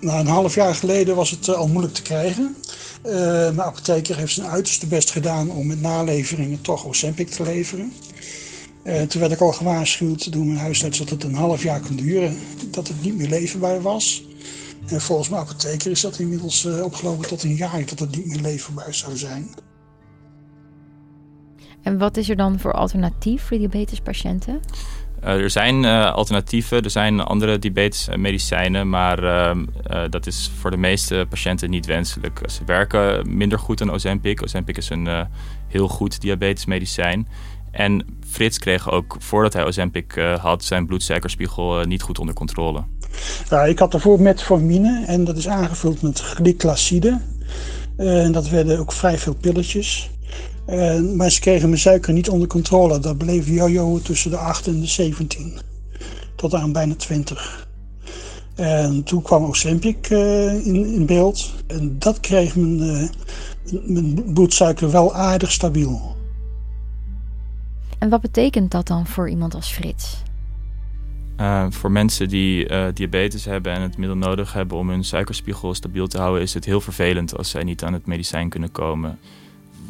Nou, 0.00 0.20
een 0.20 0.26
half 0.26 0.54
jaar 0.54 0.74
geleden 0.74 1.16
was 1.16 1.30
het 1.30 1.54
al 1.54 1.68
moeilijk 1.68 1.94
te 1.94 2.02
krijgen. 2.02 2.56
mijn 3.02 3.62
apotheker 3.62 4.16
heeft 4.16 4.34
zijn 4.34 4.48
uiterste 4.48 4.86
best 4.86 5.10
gedaan 5.10 5.50
om 5.50 5.66
met 5.66 5.80
naleveringen 5.80 6.60
toch 6.60 6.86
Ozempic 6.86 7.28
te 7.28 7.42
leveren. 7.42 7.92
Uh, 8.88 9.02
toen 9.02 9.20
werd 9.20 9.32
ik 9.32 9.40
al 9.40 9.52
gewaarschuwd 9.52 10.32
door 10.32 10.44
mijn 10.44 10.58
huisarts 10.58 10.98
dat 10.98 11.10
het 11.10 11.24
een 11.24 11.34
half 11.34 11.62
jaar 11.62 11.80
kon 11.80 11.96
duren, 11.96 12.36
dat 12.70 12.88
het 12.88 13.02
niet 13.02 13.16
meer 13.16 13.28
leverbaar 13.28 13.82
was. 13.82 14.22
En 14.86 15.00
volgens 15.00 15.28
mijn 15.28 15.42
apotheker 15.42 15.90
is 15.90 16.00
dat 16.00 16.18
inmiddels 16.18 16.64
uh, 16.64 16.84
opgelopen 16.84 17.28
tot 17.28 17.42
een 17.42 17.54
jaar 17.54 17.84
dat 17.86 17.98
het 17.98 18.16
niet 18.16 18.26
meer 18.26 18.40
leverbaar 18.40 18.94
zou 18.94 19.16
zijn. 19.16 19.48
En 21.82 21.98
wat 21.98 22.16
is 22.16 22.28
er 22.28 22.36
dan 22.36 22.58
voor 22.58 22.72
alternatief 22.72 23.42
voor 23.42 23.58
diabetespatiënten? 23.58 24.60
Uh, 25.24 25.30
er 25.30 25.50
zijn 25.50 25.82
uh, 25.82 26.12
alternatieven, 26.12 26.82
er 26.82 26.90
zijn 26.90 27.20
andere 27.20 27.58
diabetesmedicijnen, 27.58 28.88
maar 28.88 29.22
uh, 29.24 29.56
dat 30.10 30.26
is 30.26 30.50
voor 30.58 30.70
de 30.70 30.76
meeste 30.76 31.26
patiënten 31.28 31.70
niet 31.70 31.86
wenselijk. 31.86 32.40
Ze 32.50 32.64
werken 32.64 33.36
minder 33.36 33.58
goed 33.58 33.78
dan 33.78 33.90
Ozempic. 33.90 34.42
Ozempic 34.42 34.76
is 34.76 34.90
een 34.90 35.26
heel 35.68 35.88
goed 35.88 36.20
diabetesmedicijn. 36.20 37.28
En 37.70 38.18
Frits 38.30 38.58
kreeg 38.58 38.90
ook, 38.90 39.16
voordat 39.18 39.52
hij 39.52 39.64
Ozempic 39.64 40.16
uh, 40.16 40.38
had, 40.38 40.64
zijn 40.64 40.86
bloedsuikerspiegel 40.86 41.80
uh, 41.80 41.86
niet 41.86 42.02
goed 42.02 42.18
onder 42.18 42.34
controle. 42.34 42.82
Ja, 43.50 43.64
ik 43.64 43.78
had 43.78 43.94
ervoor 43.94 44.20
metformine 44.20 45.04
en 45.06 45.24
dat 45.24 45.36
is 45.36 45.48
aangevuld 45.48 46.02
met 46.02 46.20
glyclacide. 46.20 47.20
Uh, 47.98 48.24
en 48.24 48.32
dat 48.32 48.48
werden 48.48 48.78
ook 48.78 48.92
vrij 48.92 49.18
veel 49.18 49.34
pilletjes. 49.34 50.10
maar 51.16 51.30
ze 51.30 51.40
kregen 51.40 51.68
mijn 51.68 51.80
suiker 51.80 52.12
niet 52.12 52.28
onder 52.28 52.48
controle. 52.48 52.98
Dat 52.98 53.18
bleef 53.18 53.48
jojo 53.48 53.98
tussen 53.98 54.30
de 54.30 54.36
8 54.36 54.66
en 54.66 54.80
de 54.80 54.86
17. 54.86 55.58
Tot 56.36 56.54
aan 56.54 56.72
bijna 56.72 56.94
20. 56.94 57.68
En 58.54 59.02
toen 59.02 59.22
kwam 59.22 59.44
Ozempic 59.44 60.08
in, 60.08 60.86
in 60.94 61.06
beeld. 61.06 61.54
En 61.66 61.98
dat 61.98 62.20
kreeg 62.20 62.56
mijn, 62.56 63.10
mijn 63.84 64.32
bloedsuiker 64.32 64.90
wel 64.90 65.14
aardig 65.14 65.52
stabiel. 65.52 66.16
En 67.98 68.08
wat 68.08 68.20
betekent 68.20 68.70
dat 68.70 68.86
dan 68.86 69.06
voor 69.06 69.30
iemand 69.30 69.54
als 69.54 69.70
Frits? 69.70 70.22
Uh, 71.40 71.66
voor 71.70 71.90
mensen 71.90 72.28
die 72.28 72.70
uh, 72.70 72.86
diabetes 72.94 73.44
hebben 73.44 73.72
en 73.72 73.82
het 73.82 73.96
middel 73.96 74.16
nodig 74.16 74.52
hebben 74.52 74.78
om 74.78 74.88
hun 74.88 75.04
suikerspiegel 75.04 75.74
stabiel 75.74 76.06
te 76.06 76.18
houden, 76.18 76.42
is 76.42 76.54
het 76.54 76.64
heel 76.64 76.80
vervelend 76.80 77.36
als 77.36 77.50
zij 77.50 77.62
niet 77.62 77.82
aan 77.82 77.92
het 77.92 78.06
medicijn 78.06 78.48
kunnen 78.48 78.72
komen. 78.72 79.18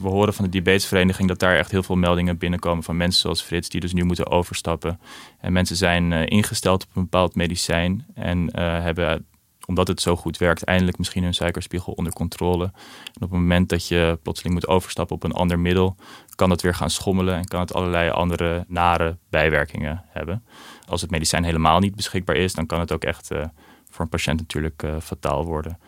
We 0.01 0.09
horen 0.09 0.35
van 0.35 0.45
de 0.45 0.51
diabetesvereniging 0.51 1.29
dat 1.29 1.39
daar 1.39 1.57
echt 1.57 1.71
heel 1.71 1.83
veel 1.83 1.97
meldingen 1.97 2.39
binnenkomen 2.39 2.85
van 2.85 2.97
mensen 2.97 3.21
zoals 3.21 3.43
Frits, 3.43 3.69
die 3.69 3.81
dus 3.81 3.93
nu 3.93 4.05
moeten 4.05 4.31
overstappen. 4.31 5.01
En 5.41 5.53
mensen 5.53 5.77
zijn 5.77 6.13
uh, 6.13 6.27
ingesteld 6.27 6.83
op 6.83 6.97
een 6.97 7.03
bepaald 7.03 7.35
medicijn 7.35 8.07
en 8.15 8.57
hebben 8.61 9.27
omdat 9.69 9.89
het 9.89 10.01
zo 10.01 10.17
goed 10.17 10.37
werkt, 10.37 10.65
eindelijk 10.65 10.99
misschien 10.99 11.23
hun 11.23 11.35
suikerspiegel 11.35 11.93
onder 11.93 12.13
controle. 12.13 12.65
En 12.65 13.15
op 13.15 13.21
het 13.21 13.31
moment 13.31 13.69
dat 13.69 13.89
je 13.89 14.19
plotseling 14.23 14.55
moet 14.55 14.69
overstappen 14.69 15.17
op 15.17 15.25
een 15.25 15.33
ander 15.33 15.59
middel, 15.59 15.97
kan 16.35 16.51
het 16.51 16.63
weer 16.63 16.75
gaan 16.75 16.91
schommelen 16.91 17.35
en 17.35 17.45
kan 17.45 17.61
het 17.61 17.75
allerlei 17.75 18.11
andere 18.11 18.65
nare 18.69 19.17
bijwerkingen 19.31 20.05
hebben. 20.09 20.45
Als 20.87 21.01
het 21.01 21.11
medicijn 21.11 21.45
helemaal 21.45 21.79
niet 21.79 21.95
beschikbaar 21.95 22.37
is, 22.37 22.53
dan 22.53 22.67
kan 22.67 22.81
het 22.81 22.93
ook 22.93 23.05
echt 23.05 23.33
uh, 23.33 23.45
voor 23.91 24.01
een 24.01 24.09
patiënt 24.09 24.41
natuurlijk 24.41 24.83
uh, 24.83 24.97
fataal 25.01 25.45
worden. 25.45 25.79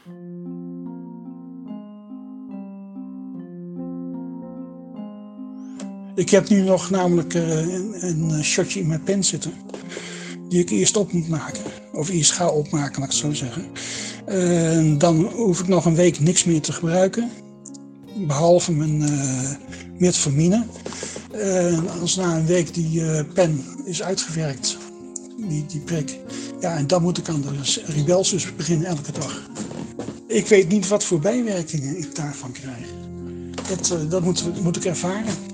Ik 6.15 6.31
heb 6.31 6.49
nu 6.49 6.63
nog 6.63 6.91
namelijk 6.91 7.35
uh, 7.35 7.59
een, 8.03 8.31
een 8.31 8.45
shotje 8.45 8.81
in 8.81 8.89
mijn 8.89 9.03
pen 9.03 9.25
zitten 9.25 9.53
die 10.49 10.61
ik 10.61 10.71
eerst 10.71 10.97
op 10.97 11.13
moet 11.13 11.29
maken. 11.29 11.80
Of 11.93 12.09
eerst 12.09 12.33
ga 12.33 12.49
opmaken, 12.49 13.01
laat 13.01 13.13
ik 13.13 13.17
het 13.17 13.25
zo 13.25 13.33
zeggen. 13.33 13.67
Uh, 14.29 14.99
dan 14.99 15.25
hoef 15.25 15.61
ik 15.61 15.69
nog 15.69 15.85
een 15.85 15.95
week 15.95 16.21
niks 16.21 16.45
meer 16.45 16.61
te 16.61 16.73
gebruiken. 16.73 17.31
Behalve 18.27 18.73
mijn 18.73 19.01
uh, 19.01 19.51
metformine. 19.99 20.65
Uh, 21.35 22.01
als 22.01 22.17
na 22.17 22.37
een 22.37 22.47
week 22.47 22.75
die 22.75 23.25
pen 23.25 23.65
is 23.85 24.03
uitgewerkt, 24.03 24.79
die, 25.49 25.67
die 25.67 25.81
prik. 25.81 26.19
Ja, 26.61 26.77
en 26.77 26.87
dan 26.87 27.03
moet 27.03 27.19
ik 27.19 27.29
aan 27.29 27.43
de 27.43 27.83
rebelsus 27.93 28.57
beginnen 28.57 28.87
elke 28.87 29.13
dag. 29.13 29.49
Ik 30.27 30.47
weet 30.47 30.69
niet 30.69 30.89
wat 30.89 31.05
voor 31.05 31.19
bijwerkingen 31.19 31.99
ik 31.99 32.15
daarvan 32.15 32.53
krijg. 32.53 32.87
Dat, 33.69 34.11
dat 34.11 34.23
moet, 34.23 34.63
moet 34.63 34.77
ik 34.77 34.85
ervaren. 34.85 35.50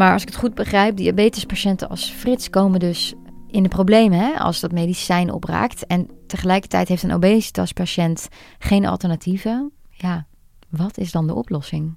Maar 0.00 0.12
als 0.12 0.22
ik 0.22 0.28
het 0.28 0.36
goed 0.36 0.54
begrijp, 0.54 0.96
diabetespatiënten 0.96 1.88
als 1.88 2.10
Frits 2.10 2.50
komen 2.50 2.80
dus 2.80 3.14
in 3.46 3.62
de 3.62 3.68
problemen 3.68 4.18
hè, 4.18 4.38
als 4.38 4.60
dat 4.60 4.72
medicijn 4.72 5.32
opraakt. 5.32 5.86
En 5.86 6.08
tegelijkertijd 6.26 6.88
heeft 6.88 7.02
een 7.02 7.12
obesitaspatiënt 7.12 8.28
geen 8.58 8.86
alternatieven. 8.86 9.72
Ja, 9.90 10.26
wat 10.68 10.98
is 10.98 11.12
dan 11.12 11.26
de 11.26 11.34
oplossing? 11.34 11.96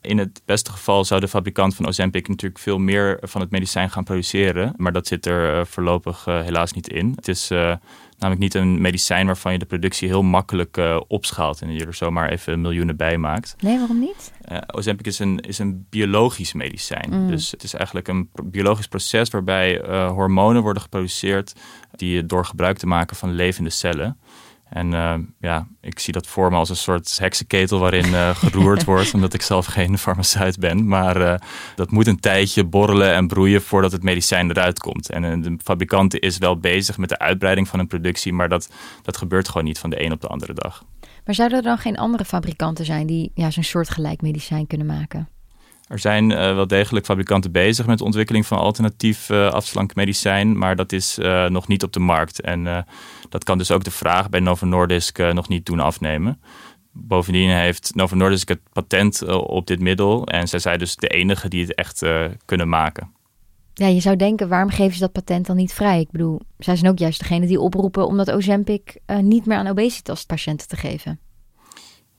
In 0.00 0.18
het 0.18 0.42
beste 0.44 0.70
geval 0.70 1.04
zou 1.04 1.20
de 1.20 1.28
fabrikant 1.28 1.74
van 1.74 1.86
Ozempic 1.86 2.28
natuurlijk 2.28 2.60
veel 2.60 2.78
meer 2.78 3.18
van 3.22 3.40
het 3.40 3.50
medicijn 3.50 3.90
gaan 3.90 4.04
produceren. 4.04 4.74
Maar 4.76 4.92
dat 4.92 5.06
zit 5.06 5.26
er 5.26 5.66
voorlopig 5.66 6.24
helaas 6.24 6.72
niet 6.72 6.88
in. 6.88 7.12
Het 7.16 7.28
is 7.28 7.50
namelijk 8.18 8.40
niet 8.40 8.54
een 8.54 8.80
medicijn 8.80 9.26
waarvan 9.26 9.52
je 9.52 9.58
de 9.58 9.64
productie 9.64 10.08
heel 10.08 10.22
makkelijk 10.22 10.76
uh, 10.76 11.00
opschaalt 11.08 11.62
en 11.62 11.72
je 11.72 11.86
er 11.86 11.94
zomaar 11.94 12.28
even 12.30 12.60
miljoenen 12.60 12.96
bij 12.96 13.18
maakt. 13.18 13.56
Nee, 13.60 13.78
waarom 13.78 13.98
niet? 13.98 14.32
Uh, 14.52 14.58
Ozempic 14.66 15.06
is 15.06 15.18
een, 15.18 15.40
is 15.40 15.58
een 15.58 15.86
biologisch 15.90 16.52
medicijn. 16.52 17.08
Mm. 17.10 17.30
Dus 17.30 17.50
het 17.50 17.62
is 17.62 17.74
eigenlijk 17.74 18.08
een 18.08 18.30
biologisch 18.44 18.88
proces 18.88 19.30
waarbij 19.30 19.78
hormonen 20.08 20.62
worden 20.62 20.82
geproduceerd 20.82 21.52
die 21.96 22.26
door 22.26 22.44
gebruik 22.44 22.78
te 22.78 22.86
maken 22.86 23.16
van 23.16 23.32
levende 23.32 23.70
cellen. 23.70 24.18
En 24.70 24.92
uh, 24.92 25.14
ja, 25.40 25.66
ik 25.80 25.98
zie 25.98 26.12
dat 26.12 26.26
voor 26.26 26.50
me 26.50 26.56
als 26.56 26.68
een 26.68 26.76
soort 26.76 27.18
heksenketel 27.18 27.78
waarin 27.78 28.06
uh, 28.06 28.36
geroerd 28.36 28.84
wordt, 28.90 29.14
omdat 29.14 29.34
ik 29.34 29.42
zelf 29.42 29.66
geen 29.66 29.98
farmaceut 29.98 30.58
ben. 30.58 30.88
Maar 30.88 31.20
uh, 31.20 31.34
dat 31.74 31.90
moet 31.90 32.06
een 32.06 32.20
tijdje 32.20 32.64
borrelen 32.64 33.14
en 33.14 33.26
broeien 33.26 33.62
voordat 33.62 33.92
het 33.92 34.02
medicijn 34.02 34.50
eruit 34.50 34.78
komt. 34.78 35.10
En 35.10 35.40
de 35.40 35.58
fabrikant 35.62 36.18
is 36.18 36.38
wel 36.38 36.58
bezig 36.58 36.98
met 36.98 37.08
de 37.08 37.18
uitbreiding 37.18 37.68
van 37.68 37.78
een 37.78 37.86
productie, 37.86 38.32
maar 38.32 38.48
dat, 38.48 38.70
dat 39.02 39.16
gebeurt 39.16 39.48
gewoon 39.48 39.64
niet 39.64 39.78
van 39.78 39.90
de 39.90 40.02
een 40.04 40.12
op 40.12 40.20
de 40.20 40.28
andere 40.28 40.54
dag. 40.54 40.84
Maar 41.24 41.34
zouden 41.34 41.58
er 41.58 41.64
dan 41.64 41.78
geen 41.78 41.96
andere 41.96 42.24
fabrikanten 42.24 42.84
zijn 42.84 43.06
die 43.06 43.30
ja, 43.34 43.50
zo'n 43.50 43.62
soort 43.62 43.90
gelijk 43.90 44.22
medicijn 44.22 44.66
kunnen 44.66 44.86
maken? 44.86 45.28
Er 45.88 45.98
zijn 45.98 46.30
uh, 46.30 46.38
wel 46.38 46.66
degelijk 46.66 47.06
fabrikanten 47.06 47.52
bezig 47.52 47.86
met 47.86 47.98
de 47.98 48.04
ontwikkeling 48.04 48.46
van 48.46 48.58
alternatief 48.58 49.28
uh, 49.28 49.50
afslankmedicijn, 49.50 50.58
maar 50.58 50.76
dat 50.76 50.92
is 50.92 51.18
uh, 51.18 51.48
nog 51.48 51.68
niet 51.68 51.82
op 51.82 51.92
de 51.92 52.00
markt. 52.00 52.40
En 52.40 52.86
dat 53.28 53.44
kan 53.44 53.58
dus 53.58 53.70
ook 53.70 53.84
de 53.84 53.90
vraag 53.90 54.28
bij 54.28 54.40
Novo 54.40 54.66
Nordisk 54.66 55.18
nog 55.18 55.48
niet 55.48 55.66
doen 55.66 55.80
afnemen. 55.80 56.40
Bovendien 56.92 57.50
heeft 57.50 57.94
Novo 57.94 58.16
Nordisk 58.16 58.48
het 58.48 58.60
patent 58.72 59.26
op 59.26 59.66
dit 59.66 59.80
middel 59.80 60.26
en 60.26 60.48
zij 60.48 60.58
zijn 60.58 60.78
dus 60.78 60.96
de 60.96 61.08
enige 61.08 61.48
die 61.48 61.62
het 61.62 61.74
echt 61.74 62.02
kunnen 62.44 62.68
maken. 62.68 63.12
Ja, 63.74 63.86
je 63.86 64.00
zou 64.00 64.16
denken, 64.16 64.48
waarom 64.48 64.70
geven 64.70 64.92
ze 64.92 65.00
dat 65.00 65.12
patent 65.12 65.46
dan 65.46 65.56
niet 65.56 65.72
vrij? 65.72 66.00
Ik 66.00 66.10
bedoel, 66.10 66.40
zij 66.58 66.76
zijn 66.76 66.90
ook 66.90 66.98
juist 66.98 67.18
degene 67.18 67.46
die 67.46 67.60
oproepen 67.60 68.06
om 68.06 68.16
dat 68.16 68.30
Ozempic 68.30 68.96
niet 69.20 69.46
meer 69.46 69.56
aan 69.56 69.66
obesitaspatiënten 69.68 70.68
te 70.68 70.76
geven. 70.76 71.18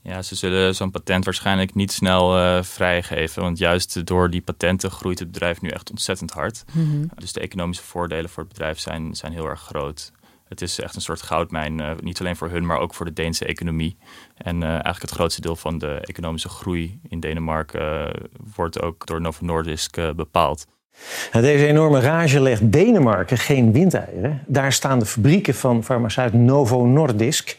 Ja, 0.02 0.22
ze 0.22 0.34
zullen 0.34 0.74
zo'n 0.74 0.90
patent 0.90 1.24
waarschijnlijk 1.24 1.74
niet 1.74 1.92
snel 1.92 2.38
uh, 2.38 2.62
vrijgeven. 2.62 3.42
Want 3.42 3.58
juist 3.58 4.06
door 4.06 4.30
die 4.30 4.42
patenten 4.42 4.90
groeit 4.90 5.18
het 5.18 5.30
bedrijf 5.32 5.60
nu 5.60 5.68
echt 5.68 5.90
ontzettend 5.90 6.30
hard. 6.30 6.64
Mm 6.72 6.90
-hmm. 6.90 7.10
Dus 7.14 7.32
de 7.32 7.40
economische 7.40 7.84
voordelen 7.84 8.30
voor 8.30 8.42
het 8.42 8.52
bedrijf 8.52 8.78
zijn, 8.78 9.14
zijn 9.14 9.32
heel 9.32 9.46
erg 9.46 9.60
groot. 9.60 10.12
Het 10.48 10.62
is 10.62 10.80
echt 10.80 10.94
een 10.94 11.00
soort 11.00 11.22
goudmijn, 11.22 11.78
uh, 11.78 11.90
niet 12.00 12.20
alleen 12.20 12.36
voor 12.36 12.50
hun, 12.50 12.66
maar 12.66 12.78
ook 12.78 12.94
voor 12.94 13.06
de 13.06 13.12
Deense 13.12 13.44
economie. 13.44 13.96
En 14.36 14.60
uh, 14.60 14.68
eigenlijk 14.68 15.00
het 15.00 15.10
grootste 15.10 15.40
deel 15.40 15.56
van 15.56 15.78
de 15.78 15.98
economische 16.00 16.48
groei 16.48 17.00
in 17.08 17.20
Denemarken 17.20 18.10
wordt 18.54 18.82
ook 18.82 19.06
door 19.06 19.20
Novo 19.20 19.44
Nordisk 19.44 20.14
bepaald. 20.16 20.66
Deze 21.32 21.66
enorme 21.66 22.00
rage 22.00 22.40
legt 22.40 22.72
Denemarken 22.72 23.38
geen 23.38 23.72
windeieren. 23.72 24.42
Daar 24.46 24.72
staan 24.72 24.98
de 24.98 25.06
fabrieken 25.06 25.54
van 25.54 25.84
farmaceut 25.84 26.32
Novo 26.32 26.86
Nordisk. 26.86 27.56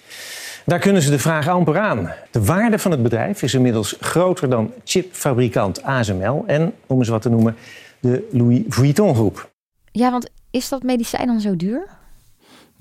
Daar 0.66 0.80
kunnen 0.80 1.02
ze 1.02 1.10
de 1.10 1.20
vraag 1.20 1.48
amper 1.48 1.80
aan. 1.80 2.12
De 2.32 2.46
waarde 2.46 2.80
van 2.80 2.92
het 2.92 3.04
bedrijf 3.04 3.42
is 3.42 3.54
inmiddels 3.54 3.98
groter 4.00 4.50
dan 4.50 4.74
chipfabrikant 4.84 5.84
ASML 5.84 6.44
en, 6.48 6.74
om 6.88 6.98
eens 7.00 7.08
wat 7.08 7.22
te 7.22 7.30
noemen, 7.30 7.56
de 8.00 8.28
Louis 8.32 8.62
Vuitton 8.68 9.16
groep. 9.16 9.52
Ja, 9.92 10.12
want 10.12 10.30
is 10.52 10.70
dat 10.70 10.84
medicijn 10.84 11.28
dan 11.28 11.40
zo 11.40 11.56
duur? 11.56 11.88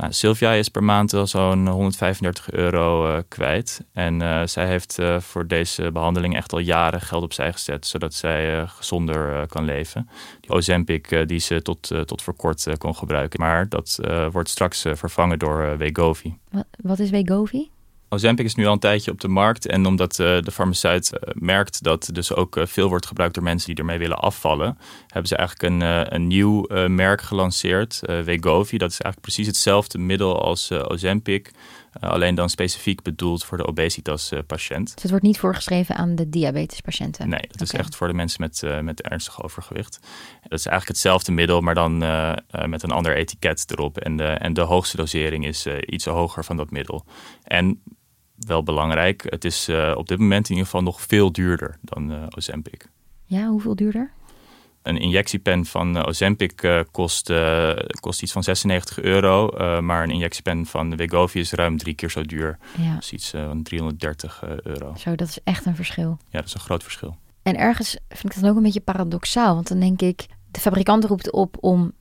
Nou, 0.00 0.12
Sylvia 0.12 0.52
is 0.52 0.68
per 0.68 0.84
maand 0.84 1.10
wel 1.10 1.26
zo'n 1.26 1.68
135 1.68 2.50
euro 2.50 3.08
uh, 3.08 3.18
kwijt. 3.28 3.84
En 3.92 4.20
uh, 4.20 4.46
zij 4.46 4.66
heeft 4.66 4.98
voor 5.18 5.46
deze 5.46 5.92
behandeling 5.92 6.36
echt 6.36 6.52
al 6.52 6.58
jaren 6.58 7.00
geld 7.00 7.22
opzij 7.22 7.52
gezet, 7.52 7.86
zodat 7.86 8.14
zij 8.14 8.66
gezonder 8.66 9.46
kan 9.46 9.64
leven. 9.64 10.08
Die 10.40 10.50
Ozempic 10.50 11.28
die 11.28 11.38
ze 11.38 11.62
tot, 11.62 11.90
tot 12.04 12.22
voor 12.22 12.34
kort 12.34 12.66
kon 12.78 12.94
gebruiken. 12.96 13.40
Maar 13.40 13.68
dat 13.68 13.98
wordt 14.32 14.48
straks 14.48 14.80
vervangen 14.80 15.38
door 15.38 15.76
Wegovy. 15.78 16.32
Wat, 16.50 16.66
wat 16.82 16.98
is 16.98 17.10
Wegovy? 17.10 17.68
Ozempic 18.12 18.44
is 18.44 18.54
nu 18.54 18.66
al 18.66 18.72
een 18.72 18.78
tijdje 18.78 19.10
op 19.10 19.20
de 19.20 19.28
markt. 19.28 19.66
En 19.66 19.86
omdat 19.86 20.18
uh, 20.18 20.40
de 20.40 20.50
farmaceut 20.50 21.12
uh, 21.12 21.20
merkt 21.34 21.82
dat 21.82 22.08
dus 22.12 22.34
ook 22.34 22.56
uh, 22.56 22.66
veel 22.66 22.88
wordt 22.88 23.06
gebruikt 23.06 23.34
door 23.34 23.42
mensen 23.42 23.68
die 23.68 23.76
ermee 23.76 23.98
willen 23.98 24.18
afvallen, 24.18 24.78
hebben 25.06 25.28
ze 25.28 25.36
eigenlijk 25.36 25.72
een, 25.72 26.14
een 26.14 26.26
nieuw 26.26 26.66
merk 26.86 27.20
gelanceerd, 27.20 28.00
Wegovy. 28.00 28.76
Dat 28.76 28.90
is 28.90 29.00
eigenlijk 29.00 29.20
precies 29.20 29.46
hetzelfde 29.46 29.98
middel 29.98 30.42
als 30.42 30.72
Ozempic. 30.72 31.50
alleen 32.00 32.34
dan 32.34 32.48
specifiek 32.48 33.02
bedoeld 33.02 33.44
voor 33.44 33.56
de 33.56 33.66
obesitas-patiënt. 33.66 34.86
Dus 34.94 35.02
het 35.02 35.10
wordt 35.10 35.24
niet 35.24 35.38
voorgeschreven 35.38 35.96
aan 35.96 36.14
de 36.14 36.28
diabetespatiënten? 36.28 37.28
Nee, 37.28 37.44
het 37.50 37.60
is 37.60 37.72
echt 37.72 37.96
voor 37.96 38.06
de 38.06 38.14
mensen 38.14 38.40
met, 38.40 38.82
met 38.82 39.02
ernstig 39.02 39.42
overgewicht. 39.42 39.98
Dat 40.42 40.58
is 40.58 40.66
eigenlijk 40.66 40.88
hetzelfde 40.88 41.32
middel, 41.32 41.60
maar 41.60 41.74
dan 41.74 41.98
met 42.66 42.82
een 42.82 42.90
ander 42.90 43.16
etiket 43.16 43.64
erop. 43.70 43.98
En 43.98 44.16
de, 44.16 44.24
en 44.24 44.52
de 44.52 44.60
hoogste 44.60 44.96
dosering 44.96 45.46
is 45.46 45.66
iets 45.66 46.04
hoger 46.04 46.44
van 46.44 46.56
dat 46.56 46.70
middel. 46.70 47.04
En 47.42 47.82
wel 48.46 48.62
belangrijk. 48.62 49.26
Het 49.28 49.44
is 49.44 49.68
uh, 49.68 49.92
op 49.96 50.08
dit 50.08 50.18
moment 50.18 50.44
in 50.44 50.50
ieder 50.50 50.64
geval 50.64 50.82
nog 50.82 51.00
veel 51.00 51.32
duurder 51.32 51.76
dan 51.80 52.12
uh, 52.12 52.22
Ozempic. 52.36 52.88
Ja, 53.24 53.46
hoeveel 53.46 53.76
duurder? 53.76 54.10
Een 54.82 54.96
injectiepen 54.96 55.64
van 55.64 55.96
uh, 55.96 56.02
Ozempic 56.06 56.84
kost, 56.90 57.32
kost 58.00 58.22
iets 58.22 58.32
van 58.32 58.42
96 58.42 59.00
euro. 59.00 59.50
maar 59.80 60.02
een 60.02 60.10
injectiepen 60.10 60.66
van 60.66 60.96
Wegovy 60.96 61.38
is 61.38 61.52
ruim 61.52 61.76
drie 61.78 61.94
keer 61.94 62.10
zo 62.10 62.22
duur. 62.22 62.58
Ja. 62.76 62.96
Dus 62.96 63.12
iets 63.12 63.30
van 63.30 63.62
330 63.62 64.42
euro. 64.62 64.94
Zo, 64.96 65.14
dat 65.14 65.28
is 65.28 65.38
echt 65.44 65.66
een 65.66 65.76
verschil. 65.76 66.18
Ja, 66.28 66.38
dat 66.38 66.46
is 66.46 66.54
een 66.54 66.60
groot 66.60 66.82
verschil. 66.82 67.16
En 67.42 67.56
ergens 67.56 67.96
vind 68.08 68.34
ik 68.34 68.40
dat 68.40 68.50
ook 68.50 68.56
een 68.56 68.62
beetje 68.62 68.80
paradoxaal. 68.80 69.54
Want 69.54 69.68
dan 69.68 69.80
denk 69.80 70.00
ik, 70.02 70.26
de 70.50 70.60
fabrikant 70.60 71.04
roept 71.04 71.32
op 71.32 71.56
om 71.60 71.92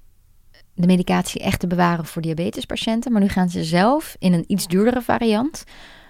de 0.73 0.87
medicatie 0.87 1.41
echt 1.41 1.59
te 1.59 1.67
bewaren 1.67 2.05
voor 2.05 2.21
diabetespatiënten. 2.21 3.11
Maar 3.11 3.21
nu 3.21 3.27
gaan 3.27 3.49
ze 3.49 3.63
zelf 3.63 4.15
in 4.19 4.33
een 4.33 4.43
iets 4.47 4.67
duurdere 4.67 5.01
variant 5.01 5.63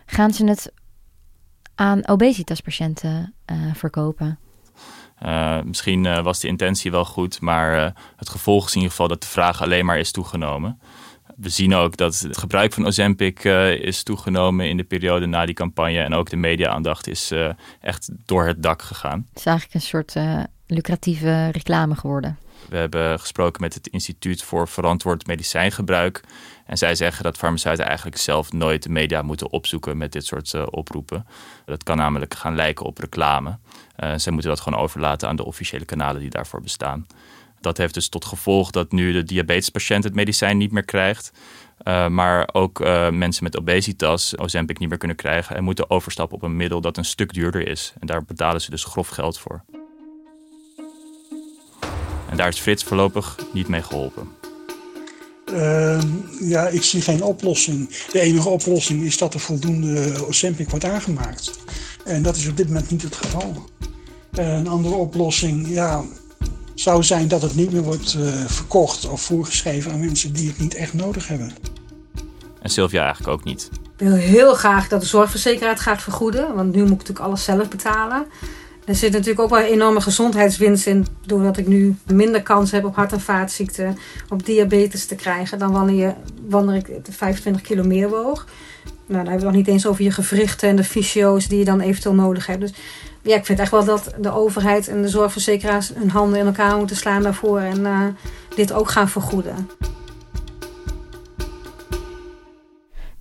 gaan 0.10 0.34
ze 0.34 0.46
het 0.46 0.72
aan 1.76 2.08
obesitaspatiënten 2.08 3.34
uh, 3.52 3.74
verkopen? 3.74 4.40
Uh, 5.26 5.62
misschien 5.62 6.04
uh, 6.06 6.24
was 6.24 6.40
de 6.40 6.48
intentie 6.48 6.92
wel 6.92 7.06
goed, 7.06 7.42
maar 7.42 7.94
het 8.16 8.30
gevolg 8.30 8.66
is 8.66 8.70
in 8.70 8.76
ieder 8.76 8.92
geval 8.92 9.08
dat 9.08 9.22
de 9.22 9.28
vraag 9.28 9.62
alleen 9.62 9.86
maar 9.86 10.00
is 10.00 10.12
toegenomen. 10.12 10.80
We 11.36 11.50
zien 11.50 11.76
ook 11.76 11.98
dat 11.98 12.20
het 12.20 12.38
gebruik 12.38 12.74
van 12.74 12.86
Ozempic 12.86 13.44
is 13.80 14.04
toegenomen 14.04 14.70
in 14.70 14.78
de 14.78 14.84
periode 14.84 15.26
na 15.26 15.46
die 15.46 15.56
campagne. 15.56 16.00
En 16.00 16.14
ook 16.14 16.30
de 16.30 16.36
media-aandacht 16.36 17.08
is 17.08 17.34
echt 17.82 18.10
door 18.26 18.48
het 18.48 18.64
dak 18.64 18.82
gegaan. 18.82 19.26
Het 19.30 19.40
is 19.40 19.46
eigenlijk 19.46 19.76
een 19.76 19.90
soort 19.90 20.16
lucratieve 20.68 21.50
reclame 21.50 21.96
geworden. 21.96 22.38
We 22.70 22.78
hebben 22.78 23.20
gesproken 23.20 23.62
met 23.62 23.74
het 23.74 23.88
Instituut 23.88 24.44
voor 24.44 24.68
Verantwoord 24.68 25.28
Medicijngebruik. 25.28 26.24
En 26.66 26.78
zij 26.78 26.96
zeggen 26.96 27.24
dat 27.24 27.38
farmaceuten 27.38 27.86
eigenlijk 27.86 28.18
zelf 28.18 28.52
nooit 28.52 28.84
de 28.84 28.90
media 28.90 29.22
moeten 29.22 29.52
opzoeken 29.52 29.98
met 29.98 30.12
dit 30.12 30.26
soort 30.26 30.54
uh, 30.54 30.66
oproepen. 30.70 31.26
Dat 31.66 31.84
kan 31.84 31.98
namelijk 31.98 32.34
gaan 32.34 32.56
lijken 32.56 32.86
op 32.86 32.98
reclame. 32.98 33.50
Uh, 33.50 34.14
zij 34.16 34.32
moeten 34.32 34.52
dat 34.52 34.60
gewoon 34.60 34.80
overlaten 34.80 35.28
aan 35.28 35.36
de 35.36 35.46
officiële 35.46 35.86
kanalen 35.86 36.22
die 36.22 36.30
daarvoor 36.30 36.62
bestaan. 36.62 37.08
Dat 37.62 37.78
heeft 37.78 37.94
dus 37.94 38.10
tot 38.10 38.26
gevolg 38.26 38.72
dat 38.72 38.92
nu 38.92 39.12
de 39.12 39.24
diabetespatiënt 39.24 40.04
het 40.04 40.16
medicijn 40.16 40.58
niet 40.58 40.72
meer 40.72 40.86
krijgt. 40.86 41.32
Uh, 41.84 42.08
maar 42.08 42.50
ook 42.52 42.80
mensen 43.12 43.44
met 43.44 43.58
obesitas 43.58 44.38
Ozempic 44.38 44.80
niet 44.80 44.90
meer 44.90 44.98
kunnen 44.98 45.18
krijgen 45.18 45.56
en 45.56 45.64
moeten 45.64 45.90
overstappen 45.90 46.38
op 46.38 46.44
een 46.44 46.56
middel 46.56 46.82
dat 46.82 46.98
een 46.98 47.06
stuk 47.06 47.34
duurder 47.34 47.68
is. 47.68 47.94
En 48.00 48.08
daar 48.08 48.26
betalen 48.26 48.62
ze 48.62 48.70
dus 48.70 48.84
grof 48.84 49.08
geld 49.08 49.40
voor. 49.40 49.64
En 52.30 52.38
daar 52.38 52.48
is 52.48 52.60
Frits 52.60 52.84
voorlopig 52.84 53.36
niet 53.54 53.68
mee 53.68 53.84
geholpen. 53.84 54.28
Uh, 55.54 56.02
ja, 56.40 56.68
ik 56.68 56.84
zie 56.84 57.02
geen 57.02 57.24
oplossing. 57.24 57.90
De 58.12 58.20
enige 58.20 58.50
oplossing 58.50 59.04
is 59.04 59.18
dat 59.18 59.34
er 59.34 59.40
voldoende 59.40 60.26
Ozempic 60.28 60.70
wordt 60.70 60.86
aangemaakt. 60.86 61.52
En 62.06 62.22
dat 62.24 62.36
is 62.36 62.48
op 62.48 62.58
dit 62.58 62.68
moment 62.68 62.92
niet 62.92 63.02
het 63.02 63.16
geval. 63.16 63.70
een 64.32 64.68
andere 64.68 64.96
oplossing 64.96 65.68
ja, 65.68 66.04
zou 66.74 67.04
zijn 67.04 67.28
dat 67.28 67.42
het 67.42 67.56
niet 67.56 67.72
meer 67.72 67.82
wordt 67.82 68.14
uh, 68.14 68.46
verkocht 68.46 69.10
of 69.10 69.22
voorgeschreven 69.22 69.92
aan 69.92 70.00
mensen 70.00 70.34
die 70.34 70.48
het 70.48 70.60
niet 70.60 70.76
echt 70.76 70.94
nodig 70.94 71.28
hebben. 71.28 71.52
En 72.62 72.70
Sylvia 72.70 73.04
eigenlijk 73.04 73.34
ook 73.34 73.44
niet. 73.44 73.70
Ik 73.74 74.08
wil 74.08 74.16
heel 74.16 74.54
graag 74.54 74.88
dat 74.88 75.02
de 75.02 75.08
zorgverzekeraar 75.08 75.74
het 75.74 75.80
gaat 75.80 76.02
vergoeden, 76.02 76.56
want 76.56 76.76
nu 76.76 76.82
moet 76.82 76.92
ik 76.92 76.98
natuurlijk 76.98 77.26
alles 77.26 77.44
zelf 77.44 77.68
betalen. 77.68 78.26
Er 78.90 78.96
zit 78.96 79.12
natuurlijk 79.12 79.40
ook 79.40 79.50
wel 79.50 79.60
een 79.60 79.66
enorme 79.66 80.02
gezondheidswinst 80.02 80.88
in. 80.88 81.06
Doordat 81.26 81.58
ik 81.58 81.68
nu 81.68 81.96
minder 82.06 82.42
kans 82.42 82.72
heb 82.72 82.86
op 82.86 82.96
hart- 82.96 83.12
en 83.12 83.22
vaatziekten, 83.22 83.98
op 84.30 84.46
diabetes 84.46 85.06
te 85.06 85.16
krijgen. 85.16 85.60
Dan 85.60 85.72
wanneer, 85.72 86.16
wanneer 86.48 86.76
ik 86.76 86.88
25 87.10 87.62
kilo 87.62 87.84
meer 87.84 88.10
woog. 88.10 88.46
Nou, 88.84 88.94
dan 89.06 89.18
hebben 89.18 89.40
we 89.40 89.46
nog 89.46 89.54
niet 89.54 89.68
eens 89.68 89.86
over 89.86 90.04
je 90.04 90.12
gewrichten 90.12 90.70
en 90.70 90.76
de 90.76 90.84
fysio's 90.84 91.48
die 91.48 91.58
je 91.60 91.66
dan 91.66 91.80
eventueel 91.80 92.16
nodig 92.16 92.46
hebt. 92.46 92.60
Dus 92.60 92.74
ja, 93.22 93.36
ik 93.36 93.46
vind 93.46 93.60
echt 93.60 93.72
wel 93.72 93.86
dat 93.86 94.14
de 94.20 94.32
overheid 94.32 94.88
en 94.88 95.02
de 95.02 95.10
zorgverzekeraars 95.10 95.92
hun 95.96 96.10
handen 96.10 96.40
in 96.40 96.46
elkaar 96.46 96.78
moeten 96.78 96.96
slaan 96.96 97.24
daarvoor. 97.24 97.60
En 97.60 97.80
uh, 97.80 98.08
dit 98.56 98.74
ook 98.74 98.90
gaan 98.90 99.10
vergoeden. 99.10 99.70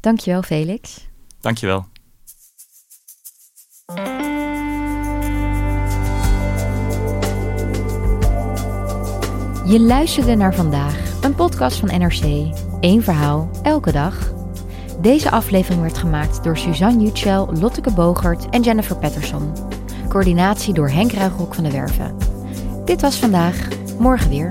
Dankjewel, 0.01 0.43
Felix. 0.43 1.07
Dankjewel. 1.41 1.87
Je 9.69 9.81
luisterde 9.81 10.35
naar 10.35 10.55
vandaag, 10.55 11.23
een 11.23 11.35
podcast 11.35 11.79
van 11.79 12.01
NRC. 12.01 12.53
Eén 12.81 13.03
verhaal, 13.03 13.51
elke 13.63 13.93
dag. 13.93 14.33
Deze 15.01 15.31
aflevering 15.31 15.81
werd 15.81 15.99
gemaakt 15.99 16.45
door 16.45 16.59
Suzanne 16.59 17.05
Jutschel, 17.05 17.49
Lotteke 17.61 17.93
Bogert 17.93 18.49
en 18.49 18.63
Jennifer 18.63 18.97
Patterson. 18.97 19.53
Coördinatie 20.09 20.75
door 20.75 20.89
Henk 20.89 21.13
Ruigrok 21.13 21.55
van 21.55 21.65
de 21.65 21.71
Werven. 21.71 22.17
Dit 22.85 23.01
was 23.01 23.17
vandaag, 23.17 23.69
morgen 23.99 24.31
weer. 24.31 24.51